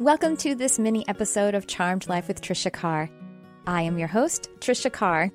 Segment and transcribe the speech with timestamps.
[0.00, 3.08] Welcome to this mini episode of Charmed Life with Trisha Carr.
[3.66, 5.32] I am your host, Trisha Carr.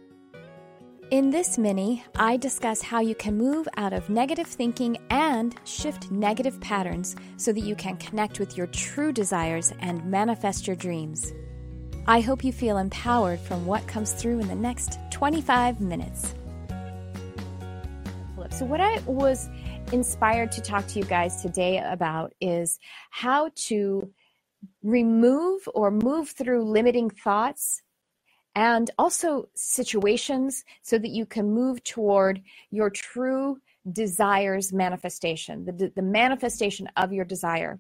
[1.09, 6.11] In this mini, I discuss how you can move out of negative thinking and shift
[6.11, 11.33] negative patterns so that you can connect with your true desires and manifest your dreams.
[12.05, 16.35] I hope you feel empowered from what comes through in the next 25 minutes.
[18.51, 19.49] So, what I was
[19.91, 22.77] inspired to talk to you guys today about is
[23.09, 24.13] how to
[24.83, 27.81] remove or move through limiting thoughts
[28.55, 33.59] and also situations so that you can move toward your true
[33.91, 37.79] desires manifestation, the, the manifestation of your desire.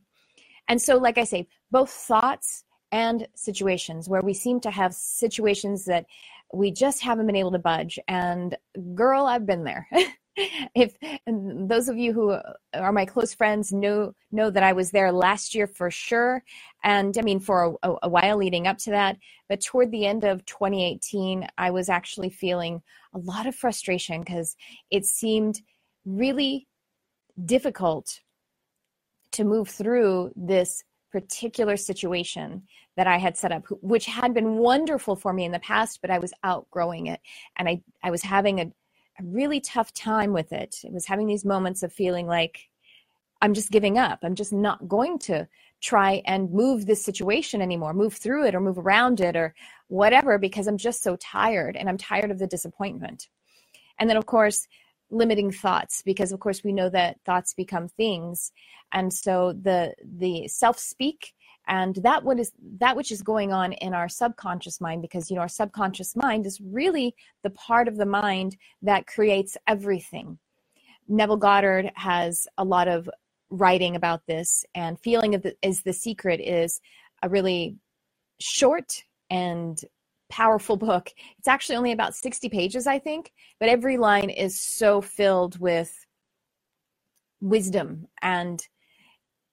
[0.67, 5.85] And so, like I say, both thoughts and situations where we seem to have situations
[5.85, 6.05] that
[6.53, 7.99] we just haven't been able to budge.
[8.07, 8.57] And
[8.93, 9.87] girl, I've been there.
[10.75, 10.95] if
[11.27, 12.37] those of you who
[12.73, 16.43] are my close friends know know that I was there last year for sure,
[16.83, 19.17] and I mean for a, a, while leading up to that.
[19.49, 22.81] But toward the end of 2018, I was actually feeling
[23.13, 24.55] a lot of frustration because
[24.89, 25.61] it seemed
[26.05, 26.67] really
[27.45, 28.21] difficult
[29.33, 32.63] to move through this particular situation
[32.95, 36.09] that I had set up, which had been wonderful for me in the past, but
[36.09, 37.19] I was outgrowing it,
[37.57, 38.71] and I I was having a
[39.21, 40.77] a really tough time with it.
[40.83, 42.69] It was having these moments of feeling like
[43.41, 44.19] I'm just giving up.
[44.23, 45.47] I'm just not going to
[45.81, 49.55] try and move this situation anymore, move through it or move around it or
[49.87, 53.29] whatever, because I'm just so tired and I'm tired of the disappointment.
[53.97, 54.67] And then, of course,
[55.11, 58.51] limiting thoughts because of course we know that thoughts become things
[58.93, 61.33] and so the the self speak
[61.71, 65.35] and that what is that which is going on in our subconscious mind because you
[65.35, 70.37] know our subconscious mind is really the part of the mind that creates everything.
[71.07, 73.09] Neville goddard has a lot of
[73.49, 76.81] writing about this and feeling of the, is the secret is
[77.23, 77.77] a really
[78.39, 79.81] short and
[80.29, 81.09] powerful book.
[81.39, 86.05] It's actually only about 60 pages i think but every line is so filled with
[87.41, 88.67] wisdom and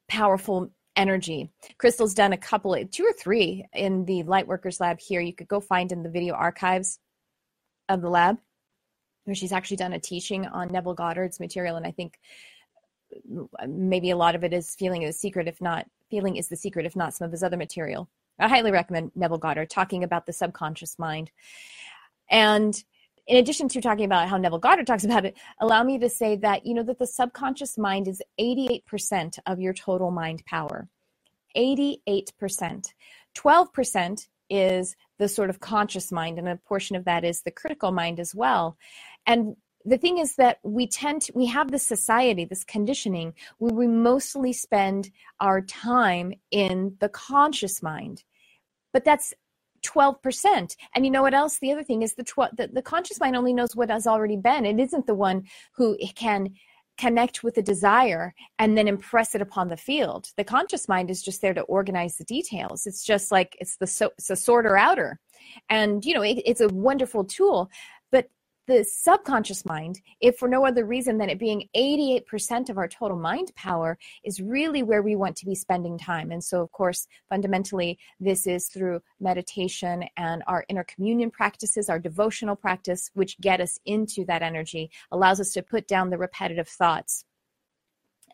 [0.09, 1.51] powerful energy.
[1.79, 5.21] Crystal's done a couple, two or three in the Lightworkers Lab here.
[5.21, 6.99] You could go find in the video archives
[7.89, 8.37] of the lab
[9.25, 11.77] where she's actually done a teaching on Neville Goddard's material.
[11.77, 12.19] And I think
[13.31, 16.57] mm, maybe a lot of it is feeling is secret, if not feeling is the
[16.57, 18.09] secret, if not some of his other material.
[18.41, 21.31] I highly recommend Neville Goddard talking about the subconscious mind.
[22.31, 22.83] And
[23.28, 26.34] in addition to talking about how Neville Goddard talks about it, allow me to say
[26.37, 30.89] that, you know, that the subconscious mind is 88% of your total mind power.
[31.55, 32.94] 88%.
[33.37, 37.93] 12% is the sort of conscious mind, and a portion of that is the critical
[37.93, 38.78] mind as well.
[39.27, 43.75] And the thing is that we tend to, we have this society, this conditioning, where
[43.75, 48.25] we mostly spend our time in the conscious mind.
[48.93, 49.34] But that's
[49.83, 50.77] 12%.
[50.94, 51.59] And you know what else?
[51.59, 54.37] The other thing is the, tw- the, the conscious mind only knows what has already
[54.37, 54.65] been.
[54.65, 55.44] It isn't the one
[55.75, 56.55] who can
[56.99, 60.31] connect with the desire and then impress it upon the field.
[60.37, 62.87] The conscious mind is just there to organize the details.
[62.87, 65.21] It's just like it's the so, it's a sorter outer.
[65.71, 67.71] And you know, it, it's a wonderful tool,
[68.69, 73.17] the subconscious mind, if for no other reason than it being 88% of our total
[73.17, 76.31] mind power, is really where we want to be spending time.
[76.31, 81.99] And so, of course, fundamentally, this is through meditation and our inner communion practices, our
[81.99, 86.69] devotional practice, which get us into that energy, allows us to put down the repetitive
[86.69, 87.25] thoughts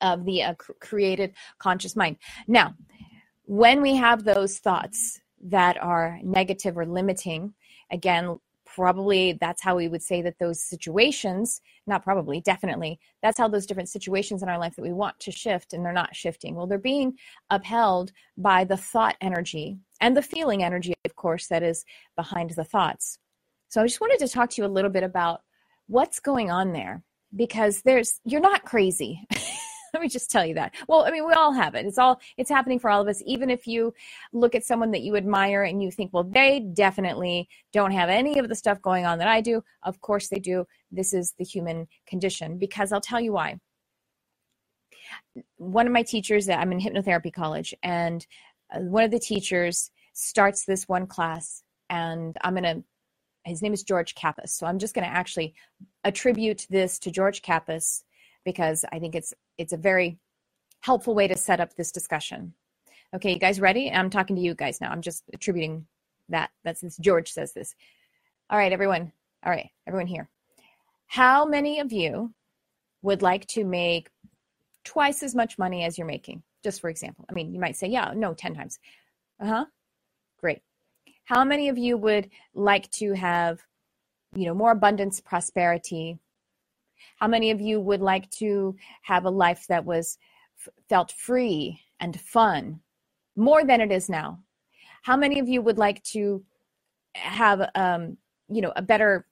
[0.03, 2.17] of the uh, created conscious mind.
[2.49, 2.75] Now,
[3.45, 7.55] when we have those thoughts that are negative or limiting,
[7.93, 8.41] again,
[8.75, 13.67] probably that's how we would say that those situations not probably definitely that's how those
[13.67, 16.55] different situations in our life that we want to shift and they're not shifting.
[16.55, 17.15] Well they're being
[17.51, 21.85] upheld by the thought energy and the feeling energy of course that is
[22.17, 23.19] behind the thoughts.
[23.69, 25.43] So i just wanted to talk to you a little bit about
[25.87, 27.03] what's going on there
[27.35, 29.27] because there's you're not crazy
[29.95, 30.75] Let me just tell you that.
[30.89, 31.87] Well, I mean, we all have it.
[31.87, 33.23] It's all it's happening for all of us.
[33.25, 33.95] Even if you
[34.33, 38.41] look at someone that you admire and you think, well, they definitely don't have any
[38.41, 39.63] of the stuff going on that I do.
[39.85, 40.67] Of course they do.
[40.91, 43.61] This is the human condition because I'll tell you why.
[45.59, 48.27] One of my teachers, that I'm in hypnotherapy college, and
[48.75, 52.83] uh, one of the teachers starts this one class, and I'm to
[53.45, 54.49] his name is George Kappas.
[54.49, 55.55] So I'm just going to actually
[56.03, 58.03] attribute this to George Kappas
[58.45, 60.19] because I think it's it's a very
[60.81, 62.55] helpful way to set up this discussion.
[63.15, 63.91] Okay, you guys ready?
[63.91, 64.91] I'm talking to you guys now.
[64.91, 65.87] I'm just attributing
[66.29, 66.51] that.
[66.65, 67.75] That's this George says this.
[68.51, 69.13] All right, everyone.
[69.45, 70.29] All right, everyone here.
[71.07, 72.33] How many of you
[73.03, 74.11] would like to make
[74.85, 76.43] twice as much money as you're making?
[76.65, 77.25] just for example.
[77.31, 78.81] I mean, you might say, yeah, no, 10 times.
[79.39, 79.65] Uh huh.
[80.41, 80.63] Great.
[81.27, 83.61] How many of you would like to have,
[84.35, 86.19] you know, more abundance, prosperity?
[87.17, 90.19] How many of you would like to have a life that was
[90.89, 92.81] felt free and fun?
[93.37, 94.41] More than it is now?
[95.03, 96.45] How many of you would like to
[97.15, 98.17] have, um,
[98.49, 99.27] you know, a better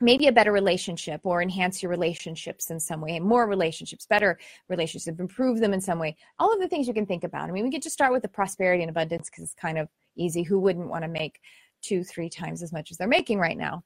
[0.00, 4.38] maybe a better relationship or enhance your relationships in some way more relationships better
[4.68, 6.16] relationships improve them in some way?
[6.38, 7.48] All of the things you can think about.
[7.48, 9.88] I mean we could just start with the prosperity and abundance because it's kind of
[10.16, 10.42] easy.
[10.42, 11.40] Who wouldn't want to make
[11.82, 13.82] two three times as much as they're making right now?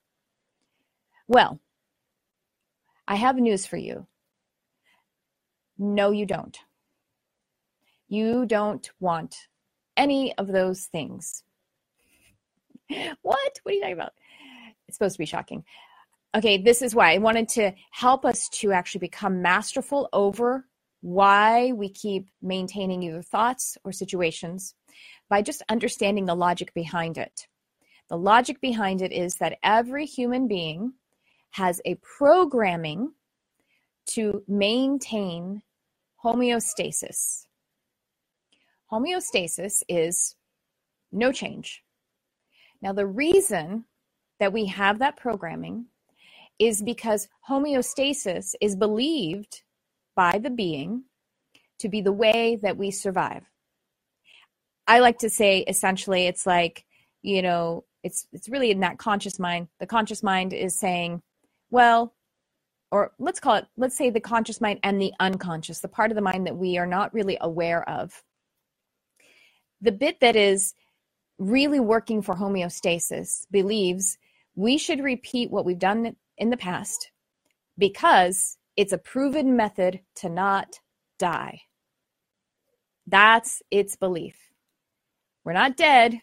[1.29, 1.61] Well
[3.09, 4.07] i have news for you.
[5.79, 6.59] No you don't.
[8.09, 9.37] You don't want
[9.97, 11.45] any of those things.
[13.23, 13.61] What?
[13.63, 14.13] What are you talking about?
[14.87, 15.65] It's supposed to be shocking.
[16.35, 20.67] Okay, this is why I wanted to help us to actually become masterful over
[21.03, 24.75] why we keep maintaining either thoughts or situations
[25.29, 27.49] by just understanding the logic behind it.
[28.09, 30.95] The logic behind it is that every human being
[31.53, 33.13] has a programming
[34.07, 35.63] to maintain
[36.25, 37.47] homeostasis.
[38.91, 40.35] Homeostasis is
[41.11, 41.83] no change.
[42.81, 43.85] Now, the reason
[44.41, 45.87] that we have that programming
[46.59, 49.63] is because homeostasis is believed
[50.15, 51.05] by the being
[51.79, 53.45] to be the way that we survive.
[54.87, 56.85] I like to say essentially it's like,
[57.23, 59.69] you know, it's it's really in that conscious mind.
[59.79, 61.23] The conscious mind is saying,
[61.73, 62.15] well,
[62.93, 66.15] or let's call it let's say the conscious mind and the unconscious, the part of
[66.15, 68.23] the mind that we are not really aware of.
[69.81, 70.75] The bit that is
[71.39, 74.19] really working for homeostasis believes
[74.55, 77.11] we should repeat what we've done in the past
[77.79, 80.79] because it's a proven method to not
[81.19, 81.63] die.
[83.07, 84.37] That's its belief.
[85.45, 86.21] We're not dead,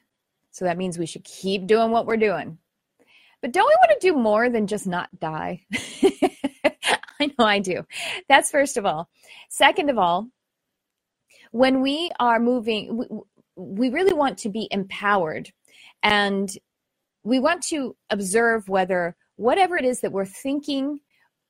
[0.51, 2.59] so that means we should keep doing what we're doing.
[3.41, 5.65] But don't we want to do more than just not die?
[7.21, 7.85] I know I do.
[8.27, 9.09] That's first of all.
[9.49, 10.27] Second of all,
[11.51, 13.09] when we are moving,
[13.55, 15.51] we, really want to be empowered
[16.03, 16.49] and
[17.23, 20.99] we want to observe whether whatever it is that we're thinking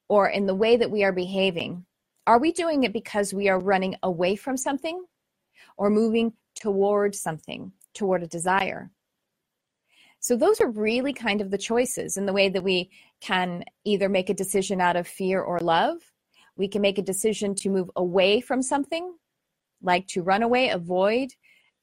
[0.07, 1.85] or in the way that we are behaving,
[2.25, 5.03] are we doing it because we are running away from something
[5.77, 8.89] or moving toward something, toward a desire?
[10.21, 12.89] So, those are really kind of the choices in the way that we
[13.21, 15.97] can either make a decision out of fear or love.
[16.57, 19.15] We can make a decision to move away from something,
[19.81, 21.29] like to run away, avoid,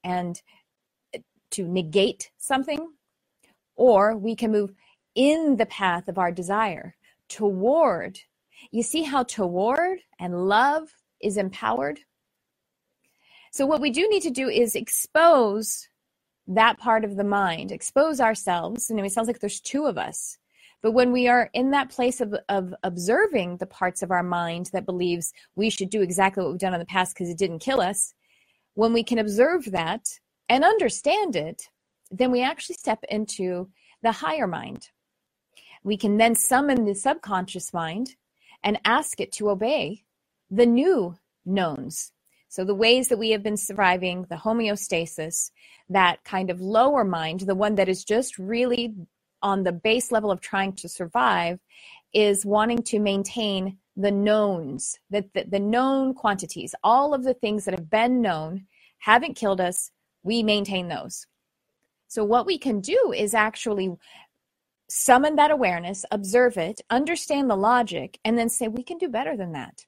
[0.04, 0.40] and
[1.14, 1.20] eh,
[1.52, 2.92] to negate something.
[3.74, 4.72] Or we can move
[5.14, 6.94] in the path of our desire
[7.28, 8.20] toward.
[8.70, 10.90] You see how toward and love
[11.22, 12.00] is empowered?
[13.50, 15.88] So, what we do need to do is expose
[16.48, 18.90] that part of the mind, expose ourselves.
[18.90, 20.38] And it sounds like there's two of us.
[20.82, 24.70] But when we are in that place of, of observing the parts of our mind
[24.72, 27.60] that believes we should do exactly what we've done in the past because it didn't
[27.60, 28.14] kill us,
[28.74, 30.06] when we can observe that
[30.48, 31.68] and understand it,
[32.10, 33.68] then we actually step into
[34.02, 34.90] the higher mind
[35.86, 38.16] we can then summon the subconscious mind
[38.64, 40.02] and ask it to obey
[40.50, 42.10] the new knowns.
[42.56, 45.50] So, the ways that we have been surviving, the homeostasis,
[45.90, 48.94] that kind of lower mind, the one that is just really
[49.42, 51.60] on the base level of trying to survive,
[52.14, 57.66] is wanting to maintain the knowns, the, the, the known quantities, all of the things
[57.66, 58.64] that have been known,
[59.00, 59.90] haven't killed us,
[60.22, 61.26] we maintain those.
[62.08, 63.94] So, what we can do is actually
[64.88, 69.36] summon that awareness, observe it, understand the logic, and then say, we can do better
[69.36, 69.84] than that.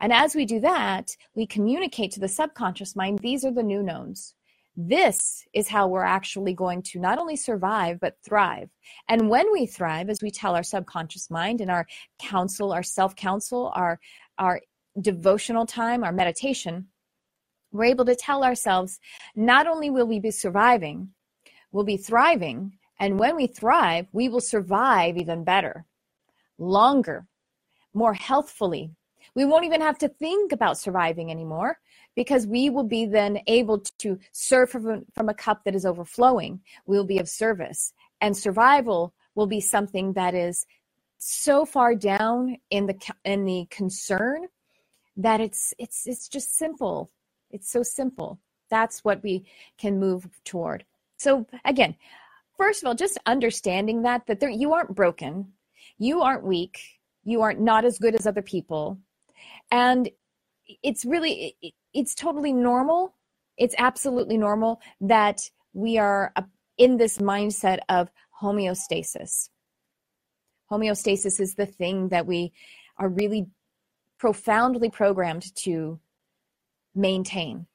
[0.00, 3.82] And as we do that, we communicate to the subconscious mind, these are the new
[3.82, 4.34] knowns.
[4.76, 8.70] This is how we're actually going to not only survive, but thrive.
[9.08, 11.86] And when we thrive, as we tell our subconscious mind in our
[12.20, 13.98] counsel, our self counsel, our,
[14.38, 14.60] our
[15.00, 16.86] devotional time, our meditation,
[17.72, 19.00] we're able to tell ourselves
[19.34, 21.10] not only will we be surviving,
[21.72, 25.86] we'll be thriving, and when we thrive, we will survive even better,
[26.58, 27.26] longer,
[27.94, 28.92] more healthfully.
[29.38, 31.78] We won't even have to think about surviving anymore
[32.16, 36.60] because we will be then able to serve from, from a cup that is overflowing.
[36.86, 37.92] We will be of service.
[38.20, 40.66] And survival will be something that is
[41.18, 44.48] so far down in the in the concern
[45.16, 47.08] that it's it's it's just simple.
[47.52, 48.40] It's so simple.
[48.70, 49.44] That's what we
[49.78, 50.84] can move toward.
[51.16, 51.94] So again,
[52.56, 55.52] first of all, just understanding that that there, you aren't broken,
[55.96, 56.80] you aren't weak,
[57.22, 58.98] you aren't not as good as other people,
[59.70, 60.08] and
[60.82, 61.56] it's really
[61.94, 63.14] it's totally normal.
[63.56, 66.32] It's absolutely normal that we are
[66.76, 68.10] in this mindset of
[68.42, 69.48] homeostasis.
[70.70, 72.52] Homeostasis is the thing that we
[72.98, 73.46] are really
[74.18, 75.98] profoundly programmed to
[76.94, 77.66] maintain.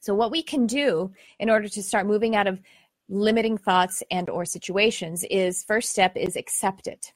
[0.00, 2.60] So what we can do in order to start moving out of
[3.08, 7.12] limiting thoughts and or situations is first step is accept it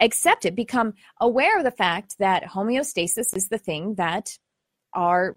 [0.00, 4.38] accept it become aware of the fact that homeostasis is the thing that
[4.92, 5.36] our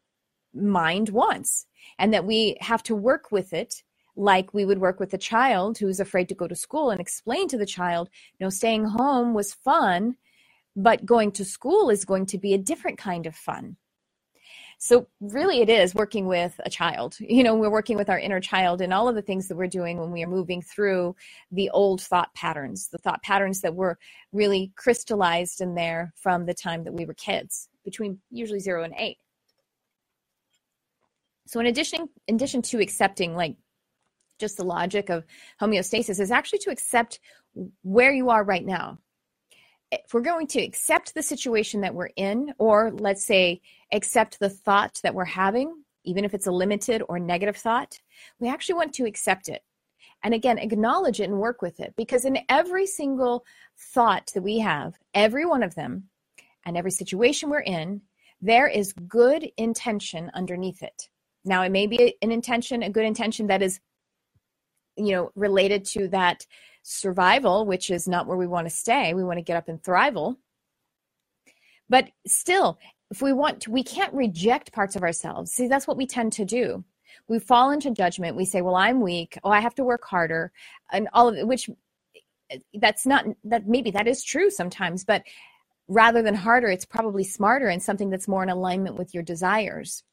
[0.53, 1.65] mind wants
[1.99, 3.83] and that we have to work with it
[4.15, 7.47] like we would work with a child who's afraid to go to school and explain
[7.47, 8.09] to the child
[8.39, 10.15] no staying home was fun
[10.75, 13.77] but going to school is going to be a different kind of fun
[14.79, 17.17] so really it is working with a child.
[17.19, 19.67] You know, we're working with our inner child and all of the things that we're
[19.67, 21.15] doing when we are moving through
[21.51, 23.97] the old thought patterns, the thought patterns that were
[24.31, 28.93] really crystallized in there from the time that we were kids, between usually 0 and
[28.95, 29.17] 8.
[31.47, 33.55] So in addition in addition to accepting like
[34.37, 35.25] just the logic of
[35.59, 37.19] homeostasis is actually to accept
[37.81, 38.99] where you are right now
[39.91, 44.49] if we're going to accept the situation that we're in, or let's say accept the
[44.49, 47.99] thought that we're having, even if it's a limited or negative thought,
[48.39, 49.61] we actually want to accept it.
[50.23, 53.45] And again, acknowledge it and work with it because in every single
[53.93, 56.09] thought that we have, every one of them,
[56.65, 58.01] and every situation we're in,
[58.41, 61.09] there is good intention underneath it.
[61.45, 63.79] Now, it may be an intention, a good intention that is,
[64.97, 66.45] you know, related to that
[66.83, 69.13] survival, which is not where we want to stay.
[69.13, 70.37] We want to get up and thrival.
[71.89, 72.79] But still,
[73.11, 75.51] if we want to, we can't reject parts of ourselves.
[75.51, 76.83] See, that's what we tend to do.
[77.27, 78.35] We fall into judgment.
[78.35, 79.37] We say, well, I'm weak.
[79.43, 80.51] Oh, I have to work harder.
[80.91, 81.69] And all of it, which
[82.73, 85.23] that's not, that maybe that is true sometimes, but
[85.87, 90.03] rather than harder, it's probably smarter and something that's more in alignment with your desires.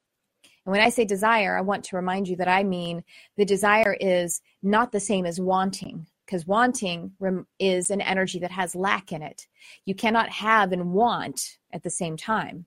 [0.64, 3.04] And when I say desire, I want to remind you that I mean
[3.36, 7.12] the desire is not the same as wanting because wanting
[7.58, 9.46] is an energy that has lack in it.
[9.84, 12.64] You cannot have and want at the same time.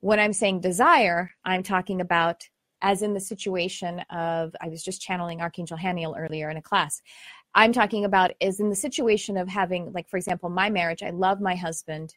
[0.00, 2.46] When I'm saying desire, I'm talking about
[2.80, 7.02] as in the situation of I was just channeling Archangel Haniel earlier in a class.
[7.54, 11.10] I'm talking about is in the situation of having like for example my marriage, I
[11.10, 12.14] love my husband.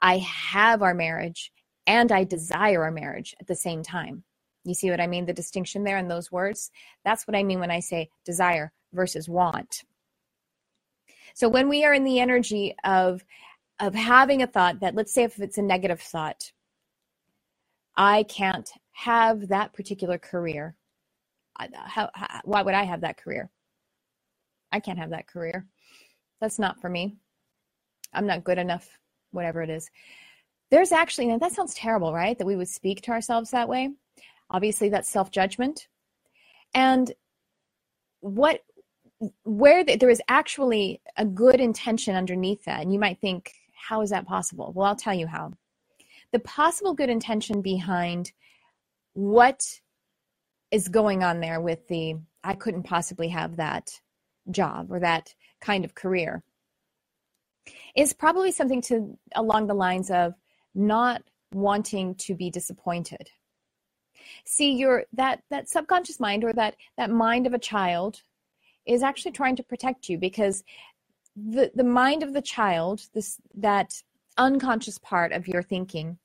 [0.00, 1.52] I have our marriage
[1.86, 4.24] and I desire a marriage at the same time.
[4.64, 5.26] You see what I mean?
[5.26, 6.70] The distinction there in those words?
[7.04, 9.82] That's what I mean when I say desire versus want.
[11.34, 13.24] So when we are in the energy of
[13.80, 16.52] of having a thought that let's say if it's a negative thought,
[17.96, 20.76] I can't have that particular career.
[21.58, 23.50] How, how, why would I have that career?
[24.70, 25.66] I can't have that career.
[26.40, 27.16] That's not for me.
[28.12, 28.88] I'm not good enough,
[29.30, 29.90] whatever it is.
[30.72, 32.36] There's actually, now that sounds terrible, right?
[32.38, 33.90] That we would speak to ourselves that way.
[34.48, 35.86] Obviously, that's self judgment.
[36.72, 37.12] And
[38.20, 38.64] what
[39.44, 44.00] where the, there is actually a good intention underneath that, and you might think, how
[44.00, 44.72] is that possible?
[44.74, 45.52] Well, I'll tell you how.
[46.32, 48.32] The possible good intention behind
[49.12, 49.62] what
[50.70, 54.00] is going on there with the I couldn't possibly have that
[54.50, 56.42] job or that kind of career
[57.94, 60.32] is probably something to along the lines of
[60.74, 63.30] not wanting to be disappointed.
[64.44, 68.22] See your that that subconscious mind or that that mind of a child
[68.86, 70.64] is actually trying to protect you because
[71.36, 74.02] the the mind of the child this that
[74.38, 76.18] unconscious part of your thinking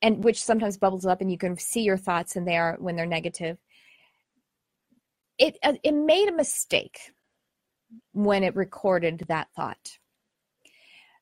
[0.00, 2.96] and which sometimes bubbles up and you can see your thoughts and they are when
[2.96, 3.58] they're negative
[5.38, 7.12] it uh, it made a mistake
[8.12, 9.98] when it recorded that thought.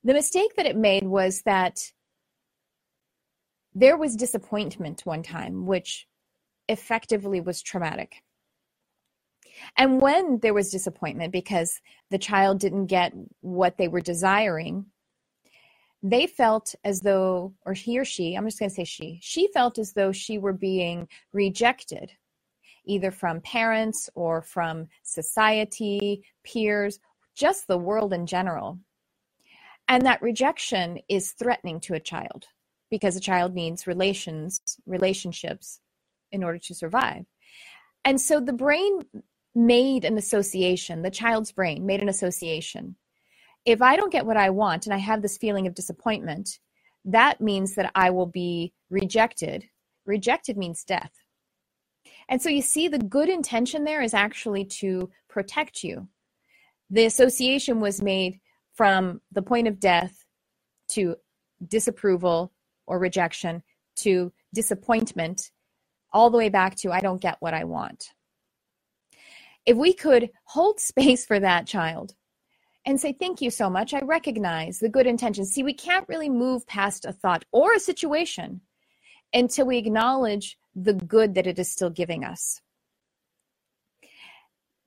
[0.05, 1.81] The mistake that it made was that
[3.75, 6.07] there was disappointment one time which
[6.69, 8.23] effectively was traumatic
[9.77, 14.87] and when there was disappointment because the child didn't get what they were desiring,
[16.03, 19.49] they felt as though, or he or she, I'm just going to say she, she
[19.53, 22.13] felt as though she were being rejected,
[22.85, 26.99] either from parents or from society, peers,
[27.35, 28.79] just the world in general.
[29.89, 32.47] And that rejection is threatening to a child
[32.91, 35.81] because a child needs relations, relationships
[36.33, 37.25] in order to survive.
[38.05, 39.03] And so the brain
[39.55, 42.97] made an association, the child's brain made an association.
[43.65, 46.59] If I don't get what I want and I have this feeling of disappointment,
[47.05, 49.65] that means that I will be rejected.
[50.07, 51.13] Rejected means death.
[52.29, 56.09] And so you see, the good intention there is actually to protect you.
[56.89, 58.41] The association was made
[58.75, 60.25] from the point of death
[60.91, 61.17] to
[61.67, 62.53] disapproval
[62.91, 63.63] or rejection
[63.97, 65.51] to disappointment,
[66.13, 68.11] all the way back to I don't get what I want.
[69.65, 72.15] If we could hold space for that child
[72.85, 75.53] and say, Thank you so much, I recognize the good intentions.
[75.53, 78.63] See, we can't really move past a thought or a situation
[79.33, 82.61] until we acknowledge the good that it is still giving us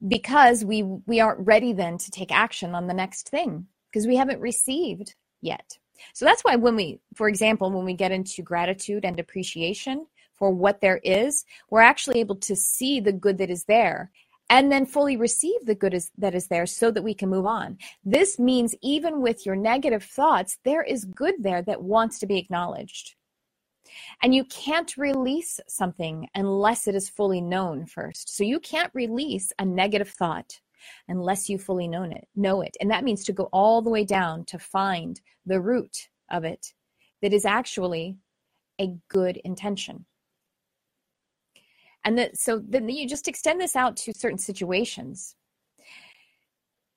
[0.07, 4.17] because we we aren't ready then to take action on the next thing because we
[4.17, 5.77] haven't received yet
[6.13, 10.51] so that's why when we for example when we get into gratitude and appreciation for
[10.51, 14.12] what there is we're actually able to see the good that is there
[14.50, 17.45] and then fully receive the good is, that is there so that we can move
[17.45, 22.25] on this means even with your negative thoughts there is good there that wants to
[22.25, 23.15] be acknowledged
[24.22, 28.36] and you can't release something unless it is fully known first.
[28.36, 30.60] So you can't release a negative thought
[31.08, 32.75] unless you fully know it, know it.
[32.80, 36.74] And that means to go all the way down to find the root of it
[37.22, 38.18] that is actually
[38.80, 40.06] a good intention.
[42.04, 45.36] And that so then you just extend this out to certain situations.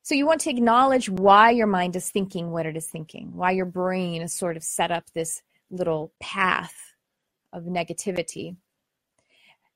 [0.02, 3.52] So you want to acknowledge why your mind is thinking what it is thinking, why
[3.52, 6.76] your brain is sort of set up this little path
[7.52, 8.56] of negativity.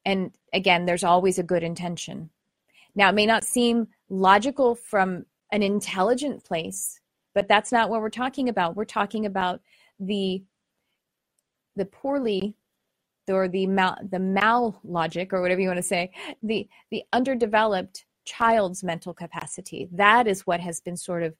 [0.05, 2.31] And again, there's always a good intention.
[2.95, 7.01] Now, it may not seem logical from an intelligent place,
[7.35, 8.77] but that's not what we're talking about.
[8.77, 9.61] We're talking about
[9.99, 10.43] the
[11.77, 12.55] the poorly
[13.29, 16.11] or the mal the mal logic or whatever you want to say,
[16.43, 19.89] the the underdeveloped child's mental capacity.
[19.93, 21.35] That is what has been sort of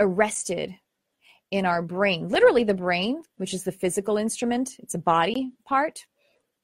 [0.00, 0.74] arrested
[1.50, 2.28] in our brain.
[2.28, 6.04] Literally, the brain, which is the physical instrument, it's a body part,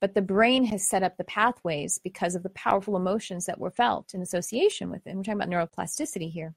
[0.01, 3.71] but the brain has set up the pathways because of the powerful emotions that were
[3.71, 5.15] felt in association with it.
[5.15, 6.55] We're talking about neuroplasticity here.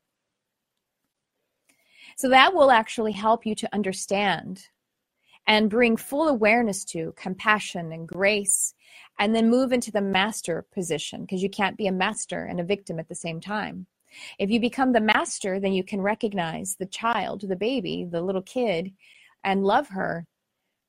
[2.18, 4.68] So that will actually help you to understand
[5.46, 8.74] and bring full awareness to compassion and grace,
[9.20, 12.64] and then move into the master position because you can't be a master and a
[12.64, 13.86] victim at the same time.
[14.40, 18.42] If you become the master, then you can recognize the child, the baby, the little
[18.42, 18.94] kid,
[19.44, 20.26] and love her.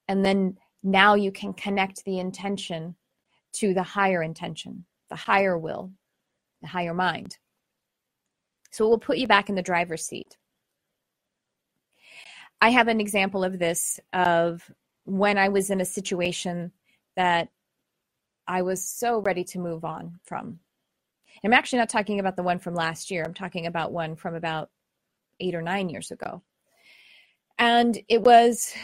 [0.07, 2.95] And then now you can connect the intention
[3.55, 5.91] to the higher intention, the higher will,
[6.61, 7.39] the higher mind.
[8.71, 10.37] So it will put you back in the driver's seat.
[12.61, 14.71] I have an example of this of
[15.05, 16.73] when I was in a situation
[17.17, 17.49] that
[18.47, 20.59] I was so ready to move on from.
[21.45, 23.23] I'm actually not talking about the one from last year.
[23.25, 24.71] I'm talking about one from about
[25.41, 26.43] eight or nine years ago.
[27.59, 28.75] And it was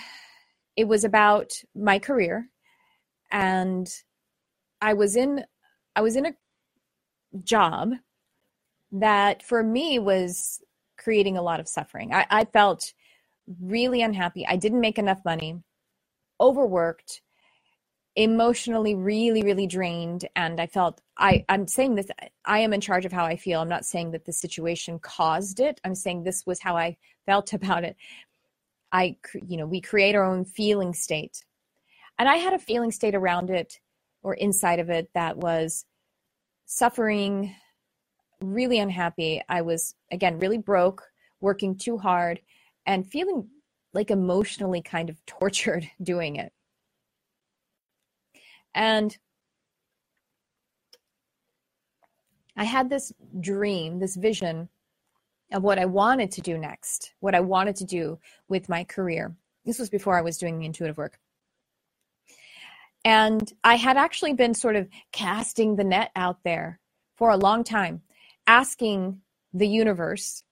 [0.80, 2.48] it was about my career
[3.30, 3.86] and
[4.80, 5.44] I was in
[5.94, 6.32] I was in a
[7.44, 7.92] job
[8.92, 10.62] that for me was
[10.96, 12.14] creating a lot of suffering.
[12.14, 12.94] I, I felt
[13.60, 14.46] really unhappy.
[14.46, 15.60] I didn't make enough money,
[16.40, 17.20] overworked,
[18.16, 22.08] emotionally really really drained and i felt i i'm saying this
[22.44, 25.60] i am in charge of how i feel i'm not saying that the situation caused
[25.60, 27.96] it i'm saying this was how i felt about it
[28.92, 31.44] i you know we create our own feeling state.
[32.18, 33.80] And i had a feeling state around it
[34.22, 35.86] or inside of it that was
[36.66, 37.54] suffering
[38.40, 39.42] really unhappy.
[39.48, 41.02] I was again really broke
[41.40, 42.40] working too hard
[42.86, 43.48] and feeling
[43.92, 46.52] like emotionally kind of tortured doing it.
[48.74, 49.16] And
[52.56, 54.68] I had this dream, this vision
[55.52, 59.34] of what I wanted to do next, what I wanted to do with my career.
[59.64, 61.18] This was before I was doing the intuitive work.
[63.04, 66.80] And I had actually been sort of casting the net out there
[67.16, 68.02] for a long time,
[68.46, 69.20] asking
[69.52, 70.42] the universe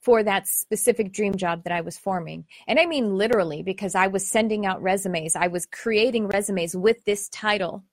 [0.00, 2.44] for that specific dream job that I was forming.
[2.66, 5.36] And I mean literally because I was sending out resumes.
[5.36, 7.84] I was creating resumes with this title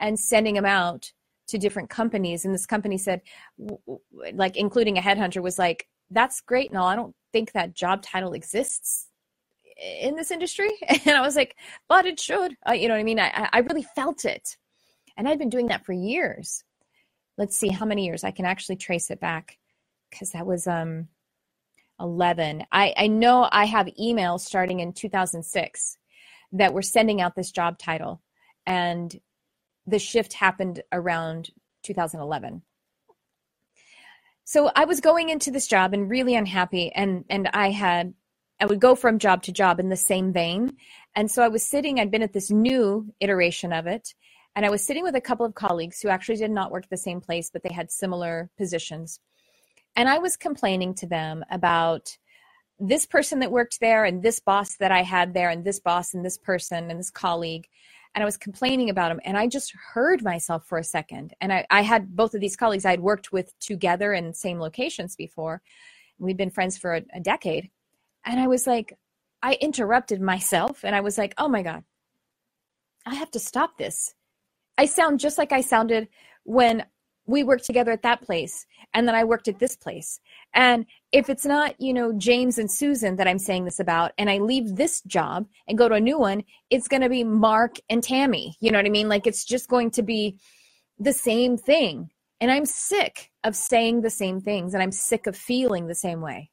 [0.00, 1.12] and sending them out
[1.48, 2.44] to different companies.
[2.44, 3.22] And this company said,
[4.32, 6.86] like, including a headhunter, was like, that's great and all.
[6.86, 9.08] I don't think that job title exists
[10.00, 10.70] in this industry.
[11.06, 11.56] And I was like,
[11.88, 12.56] but it should.
[12.68, 13.20] Uh, you know what I mean?
[13.20, 14.56] I, I really felt it.
[15.16, 16.64] And I'd been doing that for years.
[17.36, 19.58] Let's see how many years I can actually trace it back
[20.10, 21.08] because that was um
[22.00, 22.64] 11.
[22.70, 25.98] I, I know I have emails starting in 2006
[26.52, 28.22] that were sending out this job title,
[28.66, 29.14] and
[29.88, 31.50] the shift happened around
[31.84, 32.62] 2011.
[34.44, 38.14] So I was going into this job and really unhappy, and and I had
[38.60, 40.76] I would go from job to job in the same vein,
[41.14, 42.00] and so I was sitting.
[42.00, 44.14] I'd been at this new iteration of it,
[44.56, 46.90] and I was sitting with a couple of colleagues who actually did not work at
[46.90, 49.20] the same place, but they had similar positions
[49.98, 52.16] and I was complaining to them about
[52.78, 56.14] this person that worked there and this boss that I had there and this boss
[56.14, 57.66] and this person and this colleague.
[58.14, 59.20] And I was complaining about him.
[59.24, 61.34] And I just heard myself for a second.
[61.40, 64.58] And I, I had both of these colleagues I had worked with together in same
[64.58, 65.62] locations before.
[66.18, 67.70] We'd been friends for a, a decade.
[68.24, 68.96] And I was like,
[69.42, 71.84] I interrupted myself and I was like, oh my God,
[73.06, 74.14] I have to stop this.
[74.76, 76.08] I sound just like I sounded
[76.44, 76.84] when
[77.28, 80.18] we worked together at that place and then I worked at this place.
[80.54, 84.30] And if it's not, you know, James and Susan that I'm saying this about and
[84.30, 87.76] I leave this job and go to a new one, it's going to be Mark
[87.90, 88.56] and Tammy.
[88.60, 89.08] You know what I mean?
[89.10, 90.38] Like it's just going to be
[90.98, 92.10] the same thing.
[92.40, 96.22] And I'm sick of saying the same things and I'm sick of feeling the same
[96.22, 96.50] way.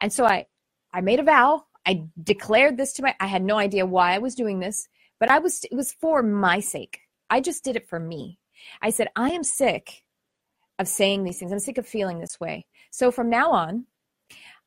[0.00, 0.46] And so I
[0.92, 1.64] I made a vow.
[1.86, 4.86] I declared this to my I had no idea why I was doing this,
[5.18, 7.00] but I was it was for my sake.
[7.30, 8.38] I just did it for me.
[8.82, 10.02] I said, I am sick
[10.78, 11.52] of saying these things.
[11.52, 12.66] I'm sick of feeling this way.
[12.90, 13.86] So from now on,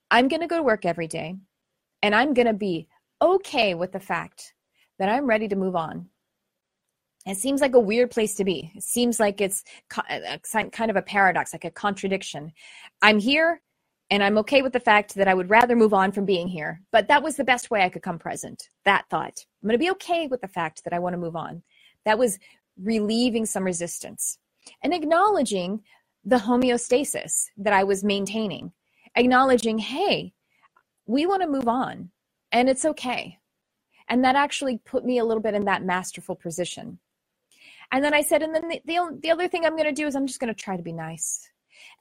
[0.09, 1.35] I'm going to go to work every day
[2.01, 2.87] and I'm going to be
[3.21, 4.53] okay with the fact
[4.99, 6.07] that I'm ready to move on.
[7.25, 8.71] It seems like a weird place to be.
[8.75, 9.63] It seems like it's
[9.95, 12.51] uh, uh, kind of a paradox, like a contradiction.
[13.01, 13.61] I'm here
[14.09, 16.81] and I'm okay with the fact that I would rather move on from being here.
[16.91, 18.69] But that was the best way I could come present.
[18.85, 19.45] That thought.
[19.61, 21.61] I'm going to be okay with the fact that I want to move on.
[22.05, 22.39] That was
[22.81, 24.37] relieving some resistance
[24.83, 25.81] and acknowledging
[26.23, 28.71] the homeostasis that I was maintaining,
[29.15, 30.33] acknowledging, hey,
[31.05, 32.11] we want to move on
[32.51, 33.39] and it's okay.
[34.07, 36.99] And that actually put me a little bit in that masterful position.
[37.91, 40.07] And then I said, and then the, the, the other thing I'm going to do
[40.07, 41.49] is I'm just going to try to be nice.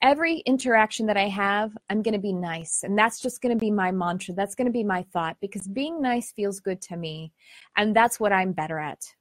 [0.02, 2.82] Every interaction that I have, I'm going to be nice.
[2.82, 4.34] And that's just going to be my mantra.
[4.34, 7.32] That's going to be my thought because being nice feels good to me.
[7.76, 9.14] And that's what I'm better at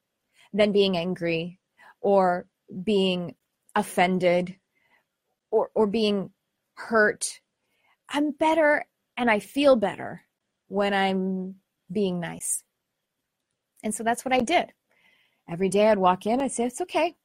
[0.54, 1.60] than being angry
[2.02, 2.48] or
[2.84, 3.36] being
[3.76, 4.56] offended
[5.52, 6.32] or, or being
[6.76, 7.40] hurt.
[8.10, 8.86] I'm better
[9.18, 10.22] and I feel better
[10.68, 11.56] when I'm
[11.92, 12.64] being nice.
[13.84, 14.72] And so that's what I did.
[15.50, 17.16] Every day I'd walk in, I'd say, It's okay.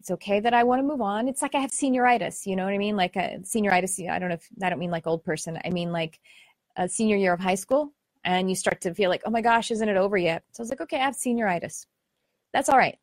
[0.00, 1.28] It's okay that I want to move on.
[1.28, 2.96] It's like I have senioritis, you know what I mean?
[2.96, 5.58] Like a senioritis, I don't know if I don't mean like old person.
[5.64, 6.18] I mean like
[6.76, 7.92] a senior year of high school
[8.24, 10.42] and you start to feel like, oh my gosh, isn't it over yet?
[10.52, 11.86] So I was like, okay, I have senioritis.
[12.52, 12.98] That's all right.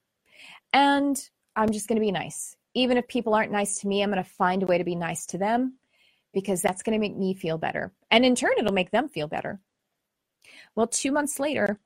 [0.73, 1.17] And
[1.55, 2.55] I'm just going to be nice.
[2.73, 4.95] Even if people aren't nice to me, I'm going to find a way to be
[4.95, 5.77] nice to them
[6.33, 7.93] because that's going to make me feel better.
[8.11, 9.59] And in turn, it'll make them feel better.
[10.75, 11.79] Well, two months later,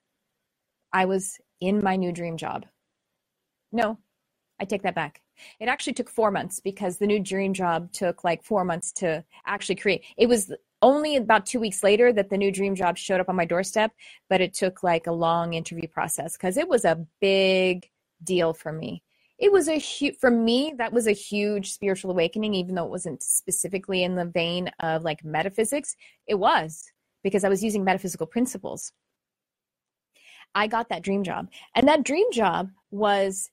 [0.91, 2.65] I was in my new dream job.
[3.71, 3.97] No,
[4.59, 5.21] I take that back.
[5.59, 9.23] It actually took four months because the new dream job took like four months to
[9.45, 10.03] actually create.
[10.17, 13.35] It was only about two weeks later that the new dream job showed up on
[13.35, 13.91] my doorstep,
[14.29, 17.89] but it took like a long interview process because it was a big
[18.23, 19.03] deal for me.
[19.37, 22.91] It was a huge, for me, that was a huge spiritual awakening, even though it
[22.91, 25.95] wasn't specifically in the vein of like metaphysics.
[26.27, 26.91] It was
[27.23, 28.91] because I was using metaphysical principles.
[30.53, 31.49] I got that dream job.
[31.75, 33.49] And that dream job was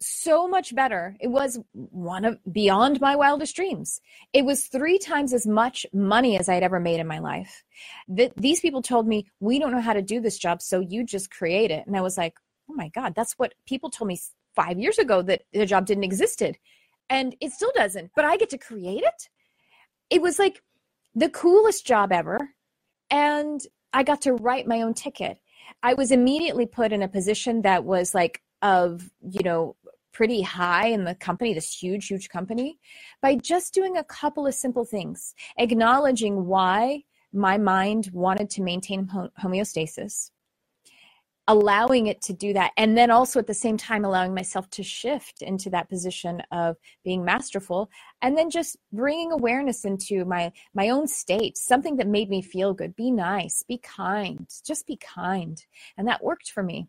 [0.00, 1.16] so much better.
[1.20, 4.00] It was one of beyond my wildest dreams.
[4.32, 7.64] It was three times as much money as I'd ever made in my life.
[8.08, 11.04] That these people told me, "We don't know how to do this job, so you
[11.04, 12.38] just create it." And I was like,
[12.70, 14.20] "Oh my god, that's what people told me
[14.54, 16.58] 5 years ago that the job didn't existed."
[17.10, 19.28] And it still doesn't, but I get to create it.
[20.10, 20.62] It was like
[21.14, 22.54] the coolest job ever.
[23.10, 25.40] And I got to write my own ticket.
[25.82, 29.76] I was immediately put in a position that was like of you know
[30.18, 32.76] pretty high in the company, this huge, huge company,
[33.22, 37.00] by just doing a couple of simple things, acknowledging why
[37.32, 39.06] my mind wanted to maintain
[39.40, 40.32] homeostasis,
[41.46, 44.82] allowing it to do that, and then also at the same time allowing myself to
[44.82, 47.88] shift into that position of being masterful,
[48.20, 52.74] and then just bringing awareness into my my own state, something that made me feel
[52.74, 52.96] good.
[52.96, 55.64] Be nice, be kind, just be kind,
[55.96, 56.88] and that worked for me.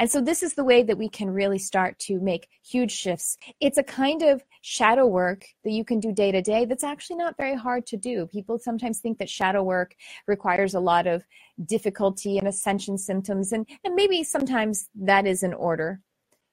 [0.00, 3.36] And so this is the way that we can really start to make huge shifts.
[3.60, 7.16] It's a kind of shadow work that you can do day to day that's actually
[7.16, 8.26] not very hard to do.
[8.26, 9.94] People sometimes think that shadow work
[10.26, 11.22] requires a lot of
[11.66, 16.00] difficulty and ascension symptoms, and, and maybe sometimes that is in order.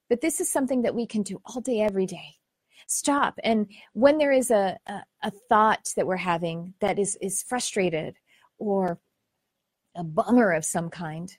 [0.10, 2.36] But this is something that we can do all day, every day.
[2.88, 3.39] Stop.
[3.45, 8.17] And when there is a, a, a thought that we're having that is, is frustrated
[8.57, 8.99] or
[9.95, 11.38] a bummer of some kind,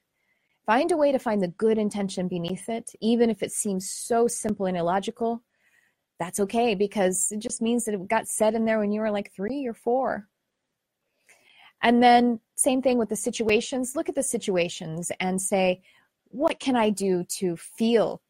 [0.68, 4.28] Find a way to find the good intention beneath it, even if it seems so
[4.28, 5.42] simple and illogical.
[6.18, 9.10] That's okay because it just means that it got said in there when you were
[9.10, 10.28] like three or four.
[11.82, 13.96] And then, same thing with the situations.
[13.96, 15.80] Look at the situations and say,
[16.24, 18.20] what can I do to feel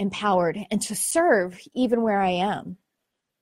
[0.00, 2.76] empowered and to serve even where I am?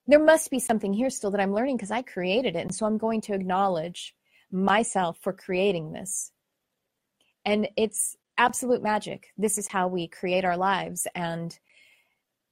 [0.09, 2.61] there must be something here still that I'm learning because I created it.
[2.61, 4.15] And so I'm going to acknowledge
[4.51, 6.33] myself for creating this.
[7.45, 9.33] And it's absolute magic.
[9.37, 11.59] This is how we create our lives and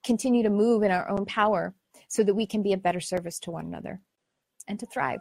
[0.04, 1.74] continue to move in our own power
[2.08, 4.00] so that we can be a better service to one another
[4.68, 5.20] and to thrive.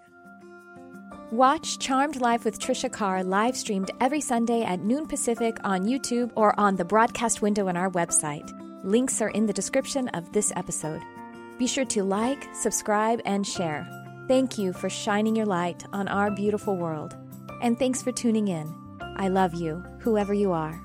[1.32, 6.32] Watch Charmed Life with Trisha Carr live streamed every Sunday at noon Pacific on YouTube
[6.36, 8.48] or on the broadcast window on our website.
[8.84, 11.02] Links are in the description of this episode.
[11.58, 13.88] Be sure to like, subscribe, and share.
[14.28, 17.16] Thank you for shining your light on our beautiful world.
[17.62, 18.85] And thanks for tuning in.
[19.16, 20.85] I love you, whoever you are.